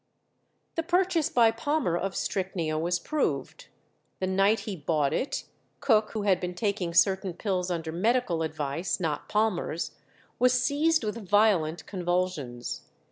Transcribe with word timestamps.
The 0.77 0.81
purchase 0.81 1.29
by 1.29 1.51
Palmer 1.51 1.95
of 1.95 2.15
strychnia 2.15 2.79
was 2.79 2.97
proved. 2.97 3.67
The 4.19 4.25
night 4.25 4.61
he 4.61 4.75
bought 4.75 5.13
it, 5.13 5.43
Cook, 5.79 6.13
who 6.13 6.23
had 6.23 6.39
been 6.39 6.55
taking 6.55 6.91
certain 6.95 7.35
pills 7.35 7.69
under 7.69 7.91
medical 7.91 8.41
advice, 8.41 8.99
not 8.99 9.29
Palmer's, 9.29 9.91
was 10.39 10.53
seized 10.59 11.03
with 11.03 11.29
violent 11.29 11.85
convulsions. 11.85 12.81